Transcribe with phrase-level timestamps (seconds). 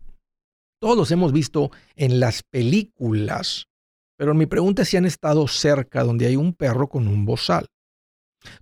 [0.78, 3.68] Todos los hemos visto en las películas,
[4.16, 7.66] pero mi pregunta es si han estado cerca donde hay un perro con un bozal.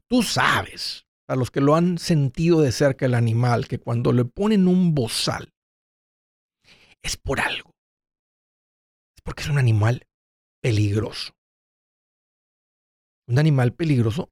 [0.09, 4.25] Tú sabes, a los que lo han sentido de cerca el animal, que cuando le
[4.25, 5.53] ponen un bozal
[7.03, 7.78] es por algo
[9.29, 10.07] porque es un animal
[10.63, 11.35] peligroso.
[13.27, 14.31] Un animal peligroso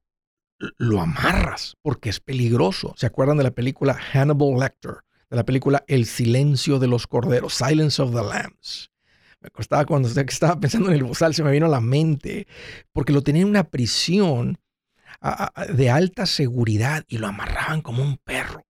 [0.79, 2.95] lo amarras porque es peligroso.
[2.97, 5.03] ¿Se acuerdan de la película Hannibal Lecter?
[5.29, 8.91] De la película El silencio de los corderos, Silence of the Lambs.
[9.41, 12.47] Me costaba cuando estaba pensando en el bozal, se me vino a la mente,
[12.95, 14.59] porque lo tenían en una prisión
[15.75, 18.66] de alta seguridad y lo amarraban como un perro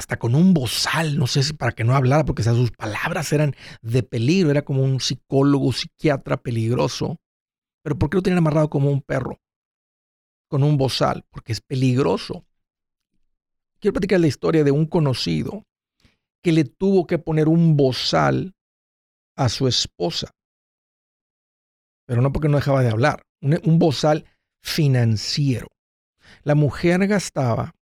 [0.00, 3.54] hasta con un bozal, no sé si para que no hablara, porque sus palabras eran
[3.82, 7.18] de peligro, era como un psicólogo, psiquiatra peligroso.
[7.82, 9.38] Pero ¿por qué lo tenían amarrado como un perro?
[10.48, 12.46] Con un bozal, porque es peligroso.
[13.78, 15.64] Quiero platicar la historia de un conocido
[16.42, 18.54] que le tuvo que poner un bozal
[19.36, 20.30] a su esposa.
[22.06, 24.24] Pero no porque no dejaba de hablar, un, un bozal
[24.62, 25.66] financiero.
[26.42, 27.74] La mujer gastaba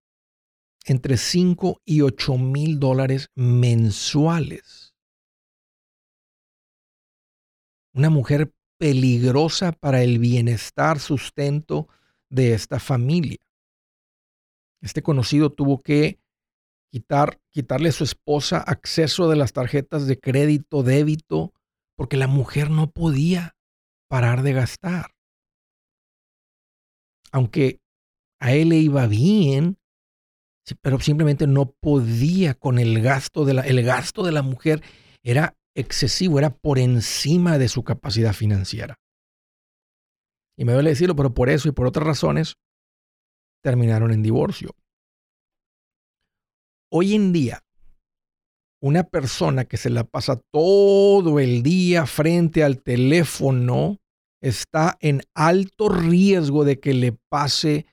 [0.89, 4.95] entre 5 y 8 mil dólares mensuales.
[7.93, 11.87] Una mujer peligrosa para el bienestar, sustento
[12.29, 13.37] de esta familia.
[14.81, 16.19] Este conocido tuvo que
[16.91, 21.53] quitar, quitarle a su esposa acceso de las tarjetas de crédito, débito,
[21.95, 23.55] porque la mujer no podía
[24.07, 25.11] parar de gastar.
[27.31, 27.79] Aunque
[28.39, 29.78] a él le iba bien,
[30.81, 34.81] pero simplemente no podía con el gasto de la, el gasto de la mujer
[35.23, 38.95] era excesivo, era por encima de su capacidad financiera.
[40.57, 42.55] Y me duele decirlo, pero por eso y por otras razones
[43.63, 44.75] terminaron en divorcio.
[46.91, 47.63] Hoy en día,
[48.81, 53.97] una persona que se la pasa todo el día frente al teléfono
[54.41, 57.85] está en alto riesgo de que le pase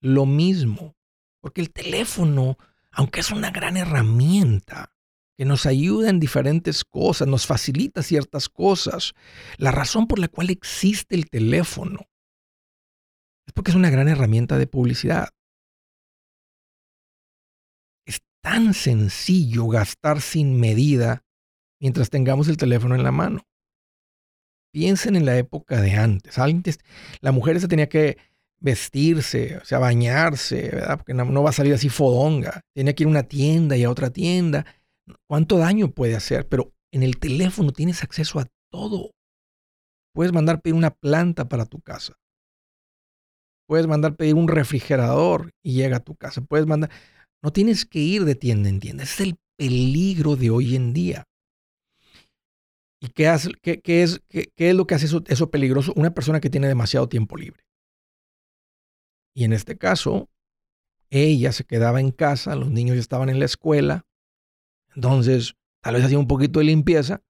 [0.00, 0.94] lo mismo.
[1.40, 2.56] Porque el teléfono,
[2.90, 4.92] aunque es una gran herramienta
[5.36, 9.14] que nos ayuda en diferentes cosas, nos facilita ciertas cosas,
[9.56, 12.08] la razón por la cual existe el teléfono
[13.48, 15.30] es porque es una gran herramienta de publicidad.
[18.06, 21.24] Es tan sencillo gastar sin medida
[21.80, 23.48] mientras tengamos el teléfono en la mano.
[24.70, 26.78] Piensen en la época de antes.
[27.20, 28.18] La mujer se tenía que
[28.60, 30.98] vestirse, o sea, bañarse, ¿verdad?
[30.98, 32.62] Porque no, va a salir así fodonga.
[32.74, 34.66] Tiene que ir a una tienda y a otra tienda.
[35.26, 36.48] ¿Cuánto daño puede hacer?
[36.48, 39.12] Pero en el teléfono tienes acceso a todo.
[40.14, 42.14] Puedes mandar pedir una planta para tu casa.
[43.66, 46.40] Puedes mandar pedir un refrigerador y llega a tu casa.
[46.40, 46.90] Puedes mandar...
[47.42, 49.04] No tienes que ir de tienda en tienda.
[49.04, 51.24] Ese es el peligro de hoy en día.
[53.00, 55.92] ¿Y qué, hace, qué, es, qué, es, lo que hace eso peligroso?
[55.94, 57.62] Una persona que tiene demasiado tiempo libre.
[59.38, 60.28] Y en este caso,
[61.10, 64.04] ella se quedaba en casa, los niños ya estaban en la escuela,
[64.96, 67.22] entonces tal vez hacía un poquito de limpieza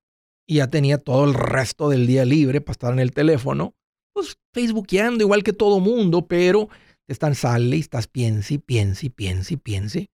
[0.46, 3.74] y ya tenía todo el resto del día libre para estar en el teléfono,
[4.14, 6.70] pues facebookeando igual que todo mundo, pero
[7.08, 10.08] están sale y estás piense y piense y piense y piense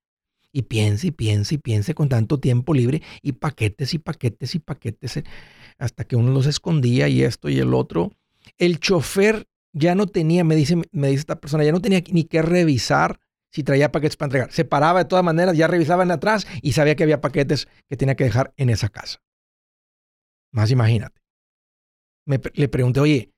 [0.50, 5.18] y piense y piense piense con tanto tiempo libre y paquetes y paquetes y paquetes
[5.18, 5.24] eh,
[5.78, 8.10] hasta que uno los escondía y esto y el otro.
[8.58, 13.20] El chofer ya no tenía, me dice, esta persona, ya no tenía ni que revisar
[13.50, 14.52] si traía paquetes para entregar.
[14.52, 18.14] Se paraba de todas maneras, ya revisaban atrás y sabía que había paquetes que tenía
[18.14, 19.20] que dejar en esa casa.
[20.52, 21.20] Más imagínate.
[22.26, 23.34] Me, le pregunté, oye,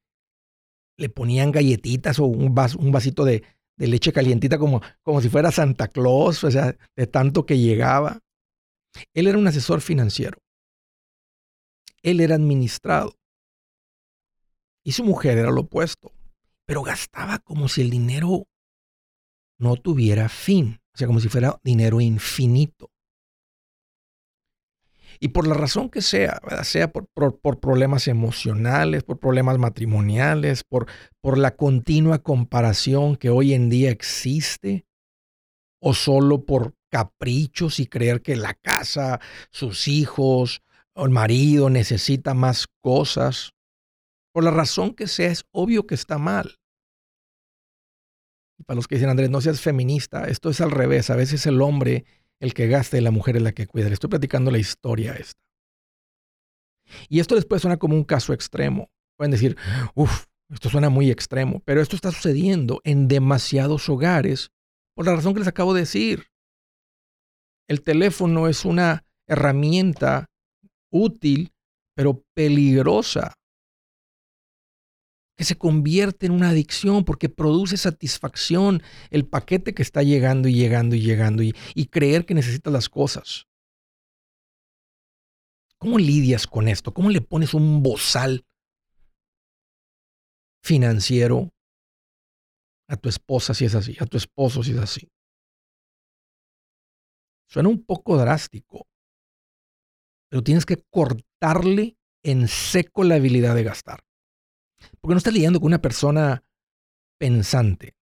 [0.99, 3.43] le ponían galletitas o un, un vasito de,
[3.77, 8.21] de, leche calientita como, como si fuera Santa Claus, o sea, de tanto que llegaba.
[9.15, 10.39] Él era un asesor financiero.
[12.03, 13.17] Él era administrado.
[14.85, 16.16] Y su mujer era lo opuesto.
[16.67, 18.47] Pero gastaba como si el dinero
[19.59, 20.81] no tuviera fin.
[20.95, 22.91] O sea, como si fuera dinero infinito.
[25.21, 27.09] Y por la razón que sea, sea por,
[27.61, 30.87] problemas emocionales, por problemas matrimoniales, por,
[31.21, 34.87] por la continua comparación que hoy en día existe,
[35.81, 39.21] o solo por caprichos y creer que la casa,
[39.51, 40.63] sus hijos
[40.95, 43.53] o el marido necesita más cosas,
[44.37, 46.59] por la razón que sea, es obvio que está mal.
[48.59, 51.09] Y para los que dicen, Andrés, no seas feminista, esto es al revés.
[51.09, 52.05] A veces el hombre
[52.39, 53.89] el que gasta y la mujer es la que cuida.
[53.89, 55.41] Le estoy platicando la historia esta.
[57.09, 58.91] Y esto después suena como un caso extremo.
[59.17, 59.57] Pueden decir,
[59.95, 64.51] uff, esto suena muy extremo, pero esto está sucediendo en demasiados hogares
[64.95, 66.27] por la razón que les acabo de decir.
[67.69, 70.27] El teléfono es una herramienta
[70.91, 71.55] útil,
[71.95, 73.33] pero peligrosa
[75.37, 80.55] que se convierte en una adicción porque produce satisfacción el paquete que está llegando y
[80.55, 81.53] llegando y llegando y,
[81.91, 83.47] creer que necesitas las cosas.
[85.79, 86.93] ¿Cómo lidias con esto?
[86.93, 88.45] ¿Cómo le pones un bozal
[90.63, 91.51] financiero
[92.89, 95.09] a tu esposa si es así, a tu esposo si es así?
[97.49, 98.87] Suena un poco drástico,
[100.31, 104.06] pero tienes que cortarle en seco la habilidad de gastar.
[105.01, 106.45] Porque no estás lidiando con una persona
[107.19, 107.97] pensante.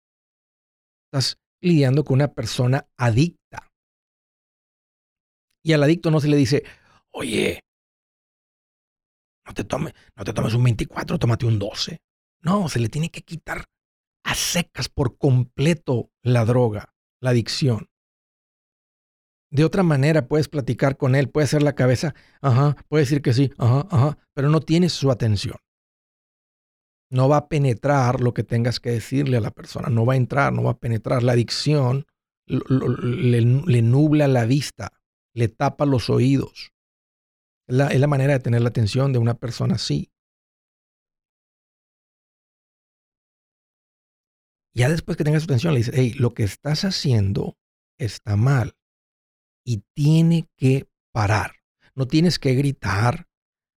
[1.06, 3.70] Estás lidiando con una persona adicta.
[5.64, 6.64] Y al adicto no se le dice,
[7.12, 7.60] oye,
[9.46, 12.00] no te, tome, no te tomes un 24, tómate un 12.
[12.42, 13.66] No, se le tiene que quitar
[14.24, 17.88] a secas por completo la droga, la adicción.
[19.50, 23.34] De otra manera puedes platicar con él, puede hacer la cabeza, ajá, puede decir que
[23.34, 25.61] sí, ajá, ajá, pero no tienes su atención
[27.12, 30.16] no va a penetrar lo que tengas que decirle a la persona, no va a
[30.16, 31.22] entrar, no va a penetrar.
[31.22, 32.06] La adicción
[32.46, 34.98] le, nubla la vista,
[35.34, 36.72] le tapa los oídos.
[37.68, 40.10] Es la, manera de tener la atención de una persona así.
[44.74, 47.58] Ya después que tengas su atención, le dices, hey, lo que estás haciendo
[47.98, 48.74] está mal
[49.66, 51.56] y tiene que parar.
[51.94, 53.28] No tienes que gritar,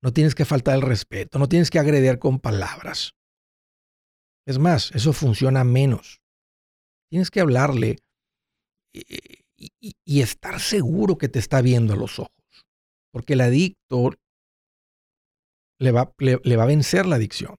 [0.00, 3.16] no tienes que faltar el respeto, no tienes que agredir con palabras.
[4.46, 6.20] Es más, eso funciona menos.
[7.10, 7.98] Tienes que hablarle
[8.92, 12.32] eh, y, estar seguro que te está viendo a los ojos.
[13.12, 14.12] Porque el adicto
[15.78, 17.56] le va, le, va a vencer la adicción.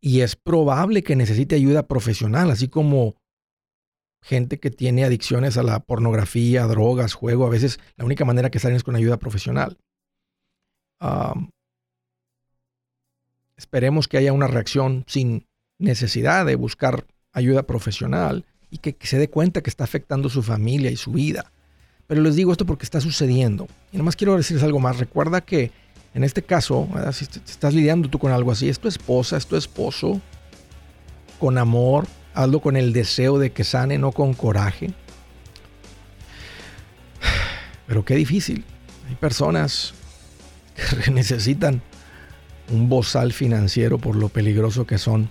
[0.00, 3.16] Y es probable que necesite ayuda profesional, así como
[4.22, 7.46] gente que tiene adicciones a la pornografía, drogas, juego.
[7.46, 9.78] A veces la única manera que salen es con ayuda profesional.
[13.56, 15.46] esperemos que haya una reacción sin
[15.78, 20.90] necesidad de buscar ayuda profesional y que, se dé cuenta que está afectando su familia
[20.90, 21.52] y su vida.
[22.06, 23.66] Pero les digo esto porque está sucediendo.
[23.92, 24.98] Y nomás quiero decirles algo más.
[24.98, 25.70] Recuerda que
[26.14, 29.56] en este caso, si estás lidiando tú con algo así, es tu esposa, es tu
[29.56, 30.20] esposo,
[31.40, 34.92] con amor, hazlo con el deseo de que sane, no con coraje.
[37.86, 38.64] Pero qué difícil.
[39.08, 39.94] Hay personas
[41.04, 41.82] que necesitan
[42.70, 45.30] un bozal financiero por lo peligroso que son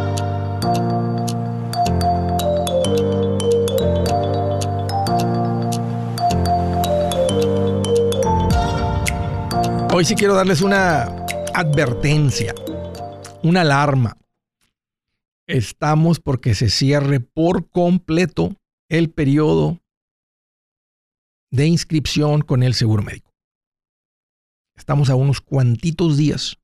[9.93, 12.55] Hoy sí quiero darles una advertencia,
[13.43, 14.15] una alarma.
[15.47, 18.55] Estamos porque se cierre por completo
[18.87, 19.79] el periodo
[21.49, 23.33] de inscripción con el seguro médico.
[24.77, 26.57] Estamos a unos cuantitos días.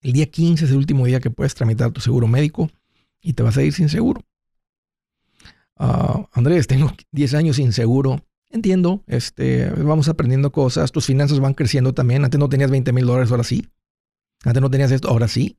[0.00, 2.68] El día 15 es el último día que puedes tramitar tu seguro médico
[3.22, 4.20] y te vas a ir sin seguro.
[5.76, 8.26] Ah, Andrés, tengo 10 años sin seguro.
[8.54, 12.24] Entiendo, este, vamos aprendiendo cosas, tus finanzas van creciendo también.
[12.24, 13.68] Antes no tenías 20 mil dólares, ahora sí.
[14.44, 15.58] Antes no tenías esto, ahora sí.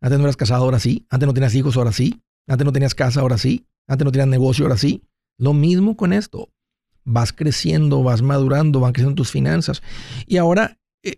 [0.00, 1.08] Antes no eras casado, ahora sí.
[1.10, 2.22] Antes no tenías hijos, ahora sí.
[2.46, 3.66] Antes no tenías casa, ahora sí.
[3.88, 5.02] Antes no tenías negocio, ahora sí.
[5.36, 6.48] Lo mismo con esto.
[7.04, 9.82] Vas creciendo, vas madurando, van creciendo tus finanzas.
[10.28, 11.16] Y ahora, eh,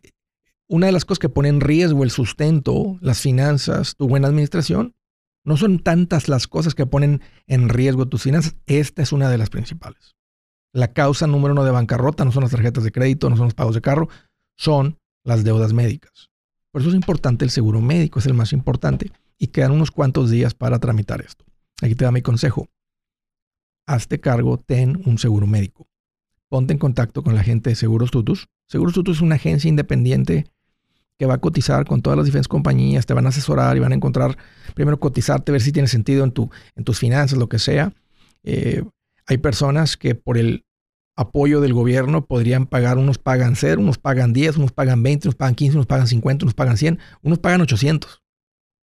[0.67, 4.97] una de las cosas que pone en riesgo el sustento, las finanzas, tu buena administración,
[5.45, 8.57] no son tantas las cosas que ponen en riesgo tus finanzas.
[8.65, 10.17] Esta es una de las principales.
[10.73, 13.55] La causa número uno de bancarrota no son las tarjetas de crédito, no son los
[13.55, 14.09] pagos de carro,
[14.57, 16.31] son las deudas médicas.
[16.71, 19.11] Por eso es importante el seguro médico, es el más importante.
[19.39, 21.45] Y quedan unos cuantos días para tramitar esto.
[21.81, 22.69] Aquí te da mi consejo.
[23.87, 25.87] Hazte cargo, ten un seguro médico.
[26.49, 28.49] Ponte en contacto con la gente de Seguros Tutus.
[28.67, 30.47] Seguros Tutus es una agencia independiente
[31.19, 33.93] que va a cotizar con todas las diferentes compañías, te van a asesorar y van
[33.93, 34.39] a encontrar,
[34.75, 37.93] primero cotizarte, ver si tiene sentido en, tu, en tus finanzas, lo que sea.
[38.45, 38.85] Eh,
[39.29, 40.65] hay personas que por el
[41.17, 45.35] apoyo del gobierno podrían pagar, unos pagan 0, unos pagan 10, unos pagan 20, unos
[45.37, 48.23] pagan 15, unos pagan 50, unos pagan 100, unos pagan 800.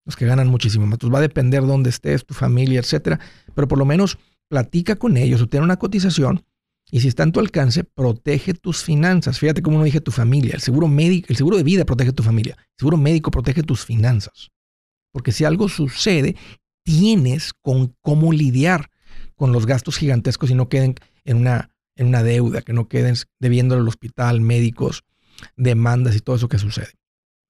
[0.05, 0.99] Los que ganan muchísimo más.
[0.99, 3.19] Va a depender dónde estés, tu familia, etcétera.
[3.53, 4.17] Pero por lo menos
[4.49, 6.43] platica con ellos, obtén una cotización
[6.91, 9.37] y si está en tu alcance, protege tus finanzas.
[9.37, 10.55] Fíjate cómo no dije tu familia.
[10.55, 12.55] El seguro médico, el seguro de vida protege tu familia.
[12.57, 14.49] El seguro médico protege tus finanzas.
[15.11, 16.35] Porque si algo sucede,
[16.83, 18.89] tienes con cómo lidiar
[19.39, 23.15] con los gastos gigantescos y no queden en una, en una deuda, que no queden
[23.39, 25.05] debiendo al hospital, médicos,
[25.55, 26.89] demandas y todo eso que sucede.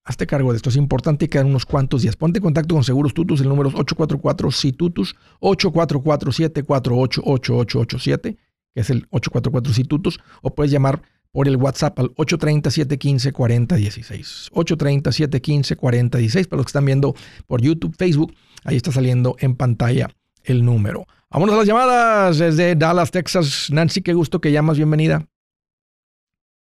[0.03, 2.15] Hazte cargo de esto, es importante y quedan unos cuantos días.
[2.15, 8.37] Ponte en contacto con Seguros Tutus, el número es 844-SITUTUS, 844-748-8887,
[8.75, 14.51] que es el 844-SITUTUS, o puedes llamar por el WhatsApp al 830-715-4016.
[14.51, 17.15] 830-715-4016, para los que están viendo
[17.47, 20.11] por YouTube, Facebook, ahí está saliendo en pantalla
[20.43, 21.07] el número.
[21.31, 23.69] Vámonos a las llamadas desde Dallas, Texas.
[23.71, 24.77] Nancy, qué gusto que llamas.
[24.77, 25.27] Bienvenida.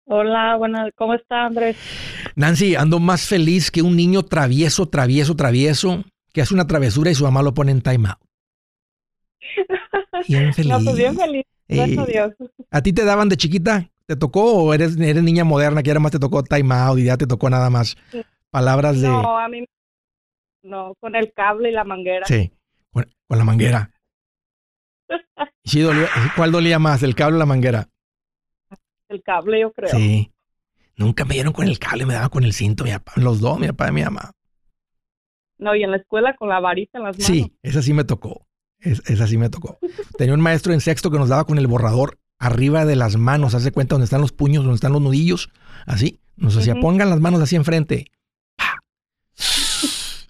[0.07, 0.91] Hola, buenas.
[0.97, 1.77] ¿Cómo está, Andrés?
[2.35, 7.15] Nancy, ando más feliz que un niño travieso, travieso, travieso, que hace una travesura y
[7.15, 8.19] su mamá lo pone en time out.
[10.29, 10.73] Bien feliz.
[10.73, 11.45] No, pues bien feliz.
[11.69, 12.33] Gracias a Dios.
[12.71, 13.91] ¿A ti te daban de chiquita?
[14.07, 17.05] ¿Te tocó o eres, eres niña moderna que ahora más te tocó time out y
[17.05, 17.97] ya te tocó nada más
[18.51, 19.09] palabras de...
[19.09, 19.65] No, a mí
[20.63, 22.25] no, con el cable y la manguera.
[22.27, 22.51] Sí,
[22.93, 23.94] con la manguera.
[25.65, 27.89] Sí, dolía, ¿Cuál dolía más, el cable o la manguera?
[29.09, 29.91] El cable, yo creo.
[29.91, 30.31] Sí.
[30.97, 33.59] Nunca me dieron con el cable, me daban con el cinto, mi papá, los dos,
[33.59, 34.33] mi papá y mi mamá.
[35.59, 37.27] No, y en la escuela con la varita en las manos.
[37.27, 38.47] Sí, esa sí me tocó.
[38.79, 39.79] esa sí me tocó.
[40.19, 43.55] Tenía un maestro en sexto que nos daba con el borrador arriba de las manos,
[43.55, 45.51] hace cuenta donde están los puños, donde están los nudillos,
[45.87, 46.21] así.
[46.37, 48.07] Nos hacía, pongan las manos así enfrente.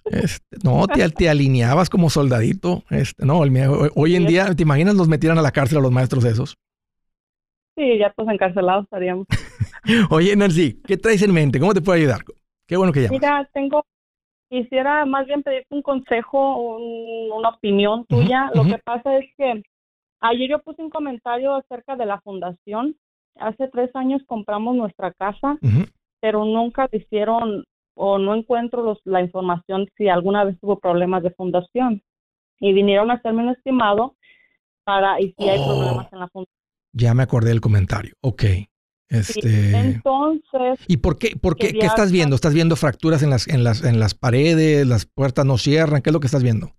[0.05, 2.83] Este, no, te, alineabas como soldadito.
[2.89, 6.23] Este, no, hoy en día, ¿te imaginas los metieran a la cárcel a los maestros
[6.25, 6.57] esos?
[7.75, 9.27] Sí, ya pues encarcelados estaríamos.
[10.09, 11.59] Oye, Nancy, ¿qué traes en mente?
[11.59, 12.21] ¿Cómo te puedo ayudar?
[12.67, 13.19] Qué bueno que llamas.
[13.19, 13.85] Mira, tengo,
[14.49, 18.49] quisiera más bien pedirte un consejo, una opinión tuya.
[18.53, 19.61] Lo que pasa es que
[20.21, 22.95] ayer yo puse un comentario acerca de la fundación.
[23.37, 25.57] Hace tres años compramos nuestra casa,
[26.21, 31.31] pero nunca hicieron o no encuentro los, la información si alguna vez tuvo problemas de
[31.31, 32.01] fundación.
[32.59, 34.15] y vinieron a hacerme un estimado
[34.85, 35.65] para y si hay Oh.
[35.77, 36.55] problemas en la fundación.
[36.93, 38.13] Ya me acordé del comentario.
[38.21, 38.43] Ok.
[39.09, 39.77] Este.
[39.77, 41.35] Entonces, ¿Y por qué?
[41.35, 41.73] ¿Por qué?
[41.73, 42.35] ¿Qué estás viendo?
[42.35, 44.87] ¿Estás viendo fracturas en las, en las, en las paredes?
[44.87, 46.01] ¿Las puertas no cierran?
[46.01, 46.71] ¿Qué es lo que estás viendo?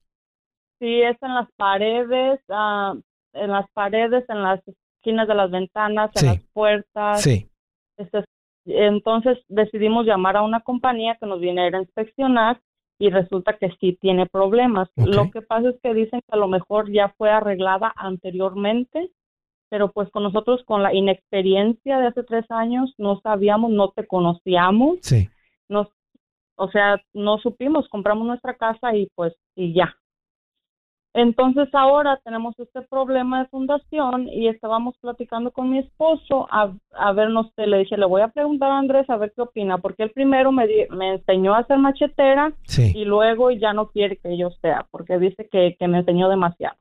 [0.78, 2.94] sí es en las paredes, ah,
[3.32, 6.26] en las paredes, en las esquinas de las ventanas, en Sí.
[6.26, 7.23] las puertas.
[7.23, 7.49] Sí.
[7.96, 8.25] Este,
[8.66, 12.61] entonces decidimos llamar a una compañía que nos viene a ir a inspeccionar
[12.99, 14.88] y resulta que sí tiene problemas.
[14.96, 19.11] Lo que pasa es que dicen que a lo mejor ya fue arreglada anteriormente,
[19.68, 24.06] pero pues con nosotros con la inexperiencia de hace tres años no sabíamos, no te
[24.06, 25.28] conocíamos, Sí.
[25.68, 25.88] nos,
[26.56, 29.94] o sea, no supimos, compramos nuestra casa y pues y ya.
[31.18, 37.12] Entonces ahora tenemos este problema de fundación y estábamos platicando con mi esposo a, a
[37.12, 39.78] ver, no sé, le dije, le voy a preguntar a Andrés a ver qué opina,
[39.78, 42.92] porque él primero me, di- me enseñó a hacer machetera Sí.
[42.94, 46.76] y luego ya no quiere que yo sea, porque dice que, que me enseñó demasiado.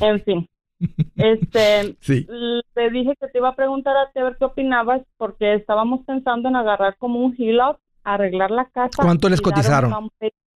[0.00, 0.48] En fin,
[1.16, 2.26] este, Sí.
[2.74, 6.00] le dije que te iba a preguntar a ti a ver qué opinabas, porque estábamos
[6.06, 9.02] pensando en agarrar como un HELOC, arreglar la casa.
[9.02, 9.92] ¿Cuánto les cotizaron?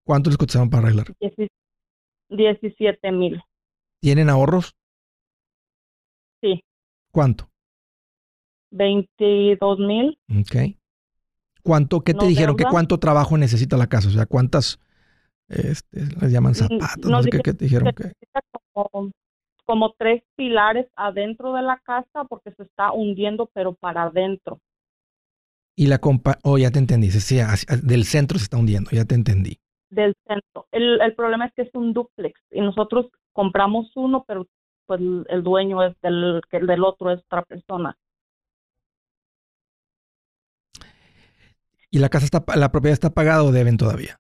[0.07, 1.09] ¿Cuánto les cotizaron para arreglar?
[2.37, 3.43] De 17 mil.
[4.01, 4.75] ¿Tienen ahorros?
[6.41, 6.63] Sí.
[7.11, 7.49] ¿Cuánto?
[8.71, 10.19] 22 mil.
[10.29, 10.77] Ok.
[11.63, 12.03] ¿Cuánto?
[12.03, 12.57] ¿Qué te dijeron?
[12.57, 14.09] ¿Qué cuánto trabajo necesita la casa?
[14.09, 14.79] O sea, ¿cuántas
[15.49, 17.11] este, les llaman zapatos?
[17.11, 17.93] No sé qué, qué te dijeron.
[17.95, 18.13] que
[18.73, 19.13] como,
[19.65, 24.61] como tres pilares adentro de la casa porque se está hundiendo, pero para adentro.
[25.77, 26.39] Y la compa...
[26.43, 27.11] Oh, ya te entendí.
[27.11, 27.39] Sí,
[27.83, 28.91] del centro se está hundiendo.
[28.93, 29.59] Ya te entendí.
[29.91, 30.67] Del centro.
[30.73, 34.47] El, el problema es que es un duplex y nosotros compramos uno, pero
[34.87, 37.97] pues el, dueño es del, que el del otro es otra persona.
[41.91, 42.45] ¿Y la casa está...
[42.57, 44.19] la propiedad está pagada o deben todavía?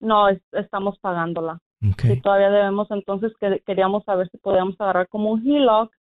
[0.00, 1.60] No, es- estamos pagándola.
[1.92, 2.02] Ok.
[2.02, 5.92] Si todavía debemos, entonces que, queríamos saber si podíamos agarrar como un HELOC,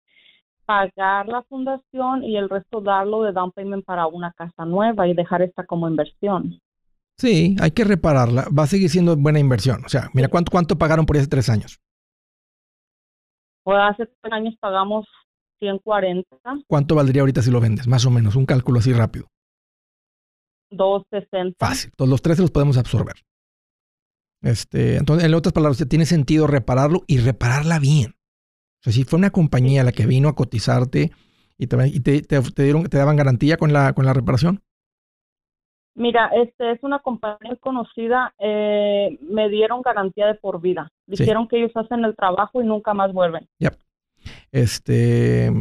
[0.65, 5.13] pagar la fundación y el resto darlo de down payment para una casa nueva y
[5.13, 6.59] dejar esta como inversión.
[7.19, 8.47] Sí, hay que repararla.
[8.57, 9.83] Va a seguir siendo buena inversión.
[9.85, 11.79] O sea, mira, ¿cuánto, cuánto pagaron por ese tres años?
[13.63, 15.05] Pues hace tres años pagamos
[15.59, 17.87] 140, ¿Cuánto valdría ahorita si lo vendes?
[17.87, 19.27] Más o menos, un cálculo así rápido.
[20.71, 21.67] 260.
[21.67, 21.91] Fácil.
[21.95, 23.15] Todos los tres los podemos absorber.
[24.41, 28.11] Este, entonces, en otras palabras, tiene sentido repararlo y repararla bien.
[28.11, 31.11] O sea, si fue una compañía la que vino a cotizarte
[31.57, 34.63] y te, y te, te- te dieron, te daban garantía con la, con la reparación.
[35.97, 40.91] Mira, este es una compañía conocida, eh, me dieron garantía de por vida.
[41.07, 41.23] Sí.
[41.23, 43.47] Dijeron que ellos hacen el trabajo y nunca más vuelven.
[44.51, 45.51] Este,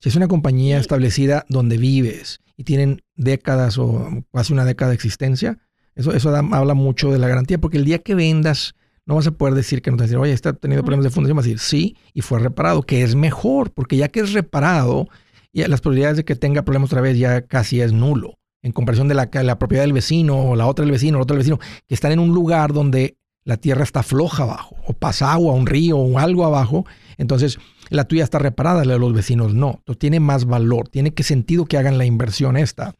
[0.00, 4.94] si es una compañía establecida donde vives y tienen décadas o casi una década de
[4.94, 5.58] existencia,
[5.94, 9.26] eso, eso da- habla mucho de la garantía, porque el día que vendas, no vas
[9.26, 11.48] a poder decir que no te decir, oye, está teniendo problemas de fundación, vas a
[11.48, 15.08] decir sí y fue reparado, que es mejor, porque ya que es reparado,
[15.52, 19.08] ya las probabilidades de que tenga problemas otra vez ya casi es nulo, en comparación
[19.08, 21.94] de la, propiedad del vecino o la otra del vecino la otra del vecino, que
[21.94, 25.96] están en un lugar donde la tierra está floja abajo, o pasa agua, un río
[25.96, 26.84] o algo abajo,
[27.16, 29.76] entonces la tuya está reparada, la de los vecinos no.
[29.78, 32.94] Entonces tiene más valor, tiene que sentido que hagan la inversión esta.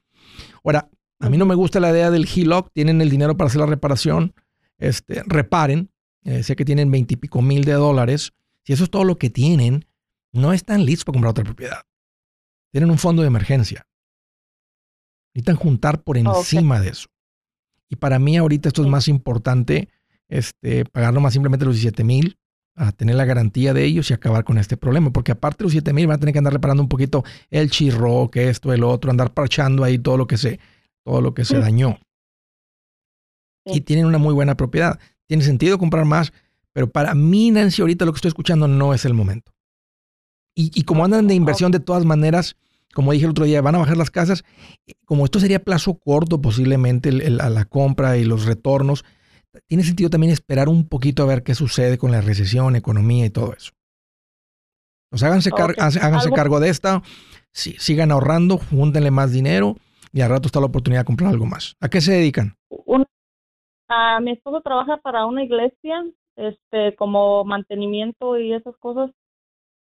[0.65, 0.89] Ahora,
[1.21, 3.67] a mí no me gusta la idea del HELOC, tienen el dinero para hacer la
[3.67, 4.33] reparación,
[4.79, 5.91] este, reparen,
[6.25, 8.33] eh, sé que tienen veintipico mil de dólares,
[8.65, 9.85] si eso es todo lo que tienen,
[10.33, 11.83] no están listos para comprar otra propiedad.
[12.73, 13.87] Tienen un fondo de emergencia.
[15.35, 17.09] Necesitan juntar por encima de eso.
[17.91, 19.89] Y para mí ahorita esto es más importante,
[20.29, 22.37] este, pagar nomás simplemente los 17 mil,
[22.75, 25.11] a tener la garantía de ellos y acabar con este problema.
[25.13, 27.71] Porque aparte de los 7 mil van a tener que andar reparando un poquito el
[27.71, 30.61] chirro, que esto, el otro, andar parchando ahí todo lo que se,
[31.05, 31.61] todo lo que se Mm.
[31.61, 31.99] dañó.
[33.67, 33.79] Sí.
[33.79, 34.99] Y tienen una muy buena propiedad.
[35.27, 36.33] Tiene sentido comprar más,
[36.73, 39.53] pero para mí, Nancy, ahorita lo que estoy escuchando no es el momento.
[40.55, 42.57] Y, y como andan de inversión de todas maneras,
[42.95, 44.45] como dije el otro día, van a bajar las casas.
[45.05, 49.05] Como esto sería plazo corto posiblemente el- el- a la compra y los retornos,
[49.67, 53.31] tiene sentido también esperar un poquito a ver qué sucede con la recesión, economía y
[53.31, 53.73] todo eso.
[55.11, 55.79] Pues háganse, car- Ok.
[55.79, 57.03] háganse- cargo de esta,
[57.53, 59.77] sí, sigan ahorrando, júntenle más dinero
[60.13, 61.75] y al rato está la oportunidad de comprar algo más.
[61.81, 62.55] ¿A qué se dedican?
[62.69, 63.07] Un-
[64.23, 66.05] mi esposo trabaja para una iglesia,
[66.37, 69.11] este, como mantenimiento y esas cosas.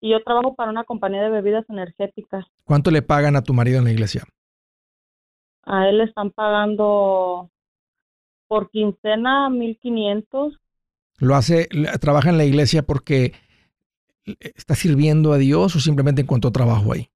[0.02, 2.46] Y yo trabajo para una compañía de bebidas energéticas.
[2.64, 4.24] ¿Cuánto le pagan a tu marido en la iglesia?
[5.64, 7.50] A él le están pagando
[8.48, 10.58] por quincena 1500.
[11.20, 11.68] ¿Lo hace,
[12.00, 13.34] trabaja en la iglesia porque
[14.26, 17.10] está sirviendo a Dios o simplemente encontró trabajo ahí?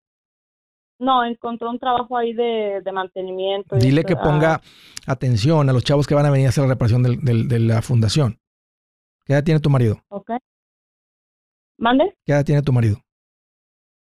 [0.99, 3.75] No, encontró un trabajo ahí de, de mantenimiento.
[3.77, 4.61] Dile que ah, ponga
[5.07, 7.59] atención a los chavos que van a venir a hacer la reparación del- del- de
[7.59, 8.39] la fundación.
[9.25, 10.01] ¿Qué edad tiene tu marido?
[10.09, 10.31] Ok.
[11.77, 12.15] ¿Mande?
[12.25, 12.97] ¿Qué edad tiene tu marido?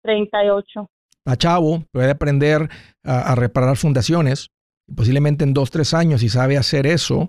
[0.02, 0.88] 38.
[1.18, 2.68] Está chavo, puede aprender
[3.02, 4.50] a, reparar fundaciones.
[4.94, 7.28] Posiblemente en dos, tres años, si sabe hacer eso,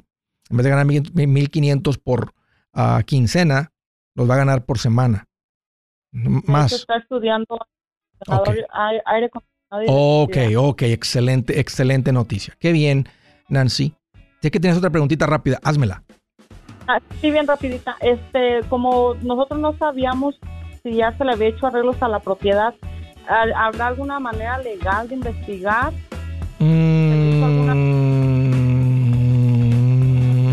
[0.49, 2.33] en vez de ganar 1.500 por
[2.75, 3.71] uh, quincena,
[4.13, 5.25] los va a ganar por semana.
[6.11, 6.73] Más.
[6.73, 7.57] Está estudiando
[8.27, 8.63] okay.
[9.05, 9.29] aire
[9.87, 12.55] Ok, ok, excelente, excelente noticia.
[12.59, 13.07] Qué bien,
[13.49, 13.95] Nancy.
[14.41, 16.03] Sé que tienes otra preguntita rápida, házmela.
[17.21, 17.97] Sí, bien rapidita.
[17.99, 20.35] Este, como nosotros no sabíamos
[20.83, 22.73] si ya se le había hecho arreglos a la propiedad,
[23.27, 25.91] ¿habrá alguna manera legal de investigar?
[26.59, 27.37] Mm,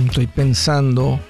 [0.06, 1.20] estoy pensando,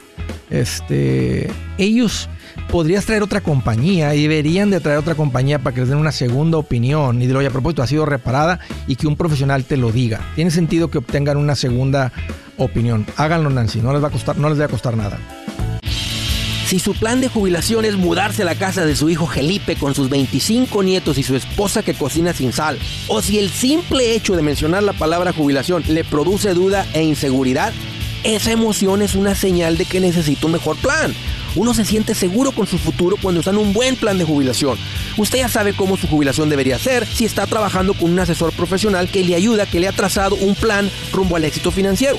[0.50, 2.28] este, ellos
[2.70, 6.12] podrías traer otra compañía y deberían de traer otra compañía para que les den una
[6.12, 9.76] segunda opinión y de lo a propósito ha sido reparada y que un profesional te
[9.76, 10.20] lo diga.
[10.34, 12.12] Tiene sentido que obtengan una segunda
[12.56, 13.06] opinión.
[13.16, 15.18] Háganlo, Nancy, no les va a costar, no les va a costar nada.
[16.66, 19.94] Si su plan de jubilación es mudarse a la casa de su hijo Felipe con
[19.94, 24.34] sus 25 nietos y su esposa que cocina sin sal, o si el simple hecho
[24.34, 27.72] de mencionar la palabra jubilación le produce duda e inseguridad,
[28.24, 31.14] esa emoción es una señal de que necesita un mejor plan.
[31.56, 34.78] Uno se siente seguro con su futuro cuando en un buen plan de jubilación.
[35.16, 39.08] Usted ya sabe cómo su jubilación debería ser si está trabajando con un asesor profesional
[39.08, 42.18] que le ayuda, que le ha trazado un plan rumbo al éxito financiero.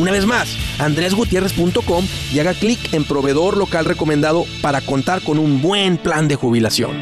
[0.00, 5.60] Una vez más, andresgutierrez.com y haga clic en proveedor local recomendado para contar con un
[5.60, 6.96] buen plan de jubilación.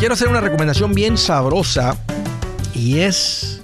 [0.00, 1.96] Quiero hacer una recomendación bien sabrosa
[2.74, 3.62] y es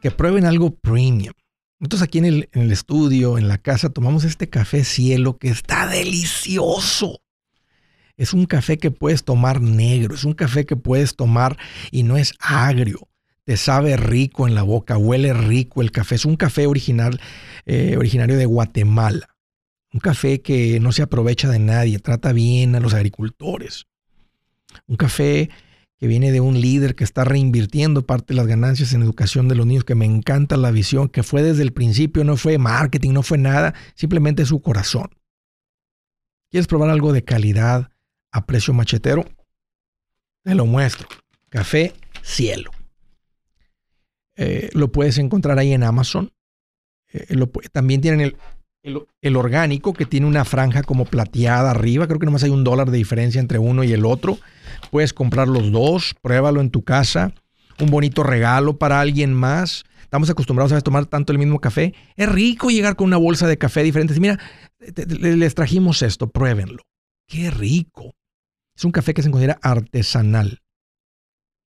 [0.00, 1.34] que prueben algo premium.
[1.82, 7.22] Nosotros aquí en el, estudio, en la casa, tomamos este café cielo que está delicioso.
[8.16, 11.58] Es un café que puedes tomar negro, es un café que puedes tomar
[11.90, 13.08] y no es agrio.
[13.42, 16.14] Te sabe rico en la boca, huele rico el café.
[16.14, 17.20] Es un café original,
[17.66, 19.34] eh, originario de Guatemala.
[19.92, 23.86] Un café que no se aprovecha de nadie, trata bien a los agricultores.
[24.86, 25.50] Un café
[26.02, 29.54] que viene de un líder que está reinvirtiendo parte de las ganancias en educación de
[29.54, 33.12] los niños, que me encanta la visión, que fue desde el principio, no fue marketing,
[33.12, 35.10] no fue nada, simplemente su corazón.
[36.50, 37.92] ¿Quieres probar algo de calidad
[38.32, 39.24] a precio machetero?
[40.42, 41.06] Te lo muestro.
[41.48, 42.72] Café Cielo.
[44.34, 46.32] Eh, lo puedes encontrar ahí en Amazon.
[47.12, 47.36] Eh,
[47.70, 48.34] también tienen
[48.82, 52.08] el, el, orgánico que tiene una franja como plateada arriba.
[52.08, 54.40] Creo que nomás hay un dólar de diferencia entre uno y el otro.
[54.90, 57.32] Puedes comprar los dos, pruébalo en tu casa.
[57.80, 59.84] Un bonito regalo para alguien más.
[60.02, 61.94] Estamos acostumbrados a tomar tanto el mismo café.
[62.16, 64.18] Es rico llegar con una bolsa de café diferente.
[64.20, 64.38] Mira,
[64.78, 66.82] les trajimos esto, pruébenlo.
[67.26, 68.14] Qué rico.
[68.76, 70.60] Es un café que se considera artesanal.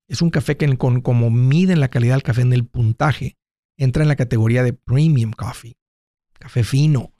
[0.07, 3.37] Es un café que con, como miden la calidad del café en el puntaje,
[3.77, 5.77] entra en la categoría de premium coffee.
[6.37, 7.14] Café fino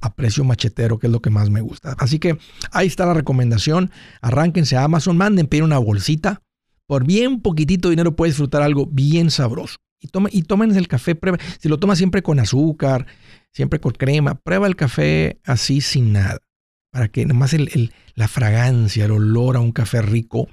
[0.00, 1.94] a precio machetero, que es lo que más me gusta.
[1.98, 2.38] Así que
[2.72, 3.90] ahí está la recomendación.
[4.20, 6.42] Arránquense a Amazon, manden pedir una bolsita.
[6.86, 9.76] Por bien poquitito dinero puedes disfrutar algo bien sabroso.
[10.00, 11.38] Y, tome, y tomen el café, prueba.
[11.58, 13.06] Si lo tomas siempre con azúcar,
[13.52, 16.38] siempre con crema, prueba el café así sin nada.
[16.92, 20.48] Para que nomás el, la fragancia, el olor a un café rico,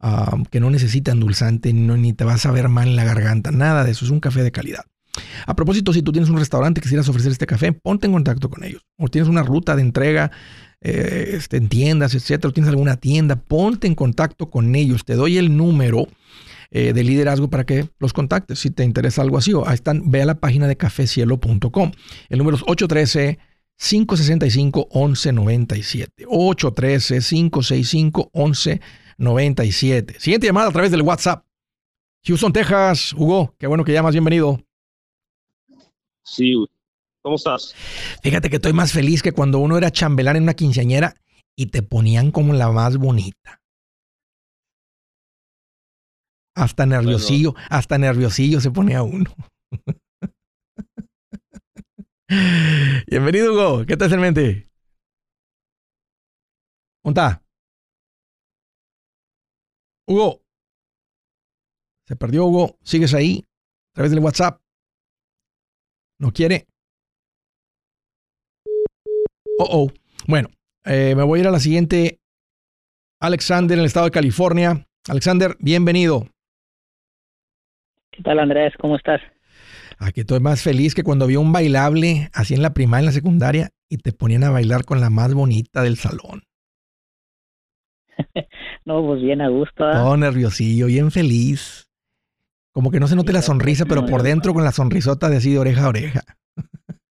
[0.00, 3.84] ah, que no necesita endulzante, ni te vas a ver mal en la garganta, nada
[3.84, 4.04] de eso.
[4.04, 4.84] Es un café de calidad.
[5.46, 8.50] A propósito, si tú tienes un restaurante que quisieras ofrecer este café, ponte en contacto
[8.50, 8.82] con ellos.
[8.98, 10.30] O tienes una ruta de entrega
[10.80, 15.04] eh, este, en tiendas, etcétera, o tienes alguna tienda, ponte en contacto con ellos.
[15.04, 16.06] Te doy el número
[16.70, 19.52] eh, de liderazgo para que los contactes si te interesa algo así.
[19.52, 21.92] O ahí están, ve a la página de cafecielo.com.
[22.28, 23.38] El número es 813
[23.76, 26.24] 565 1197.
[26.28, 30.16] 813 565 1197.
[30.18, 31.44] Siguiente llamada a través del WhatsApp.
[32.26, 33.12] Houston, Texas.
[33.12, 34.12] Hugo, qué bueno que llamas.
[34.12, 34.65] Bienvenido.
[36.26, 36.54] Sí,
[37.22, 37.74] ¿cómo estás?
[38.22, 41.14] Fíjate que estoy más feliz que cuando uno era chambelán en una quinceañera
[41.56, 43.62] y te ponían como la más bonita.
[46.56, 49.30] Hasta nerviosillo, hasta nerviosillo se ponía uno.
[53.06, 53.86] Bienvenido, Hugo.
[53.86, 54.68] ¿Qué te hace en mente?
[57.04, 57.44] ¿Dónde está?
[60.08, 60.42] Hugo.
[62.08, 62.78] Se perdió, Hugo.
[62.82, 63.44] ¿Sigues ahí?
[63.92, 64.60] A través del WhatsApp.
[66.18, 66.66] ¿No quiere?
[69.58, 69.92] Oh, oh.
[70.26, 70.48] Bueno,
[70.84, 72.20] eh, me voy a ir a la siguiente.
[73.20, 74.86] Alexander en el estado de California.
[75.08, 76.26] Alexander, bienvenido.
[78.10, 78.72] ¿Qué tal, Andrés?
[78.78, 79.20] ¿Cómo estás?
[79.98, 83.12] Aquí estoy más feliz que cuando vi un bailable así en la primaria, en la
[83.12, 86.42] secundaria, y te ponían a bailar con la más bonita del salón.
[88.84, 89.88] no, pues bien a gusto.
[89.88, 89.92] ¿eh?
[89.92, 91.85] Todo nerviosillo, bien feliz.
[92.76, 95.50] Como que no se note la sonrisa, pero por dentro con la sonrisota de así
[95.50, 96.20] de oreja a oreja.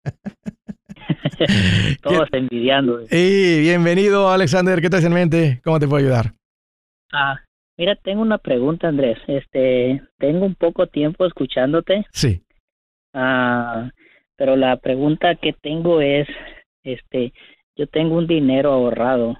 [2.00, 3.04] Todos envidiando.
[3.08, 5.60] Sí, bienvenido Alexander, ¿qué te en mente?
[5.64, 6.34] ¿Cómo te puedo ayudar?
[7.12, 7.40] Ah,
[7.76, 9.18] mira, tengo una pregunta, Andrés.
[9.26, 12.06] Este, tengo un poco tiempo escuchándote.
[12.12, 12.40] Sí.
[13.12, 13.90] Ah,
[14.36, 16.28] pero la pregunta que tengo es,
[16.84, 17.32] este,
[17.76, 19.36] yo tengo un dinero ahorrado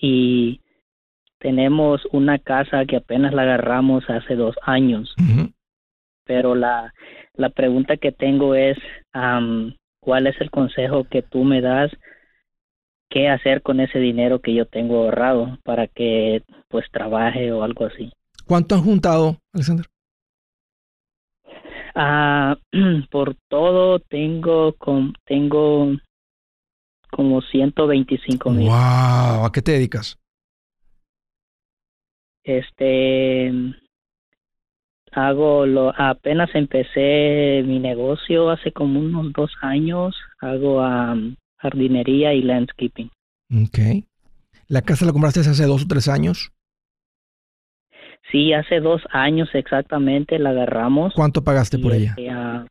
[0.00, 0.61] y
[1.42, 5.12] tenemos una casa que apenas la agarramos hace dos años.
[6.24, 6.94] Pero la,
[7.34, 8.78] la pregunta que tengo es,
[10.00, 11.90] ¿cuál es el consejo que tú me das?
[13.10, 17.86] ¿Qué hacer con ese dinero que yo tengo ahorrado para que pues trabaje o algo
[17.86, 18.12] así?
[18.46, 19.86] ¿Cuánto han juntado, Alexander?
[21.94, 22.56] Ah,
[23.10, 25.90] por todo tengo con, tengo
[27.10, 28.68] como 125 mil.
[28.68, 30.21] Wow, ¿a qué te dedicas?
[32.44, 33.52] Este
[35.12, 40.16] hago lo apenas empecé mi negocio hace como unos dos años.
[40.40, 40.82] Hago
[41.58, 43.10] jardinería y landscaping.
[43.68, 44.04] Okay.
[44.68, 46.50] ¿La casa la compraste hace dos o tres años?
[48.30, 51.12] Sí, hace dos años exactamente la agarramos.
[51.14, 52.14] ¿Cuánto pagaste por ella?
[52.16, 52.66] Este, ah,